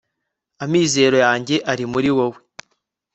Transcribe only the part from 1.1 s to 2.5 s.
yanjye ari muri wowe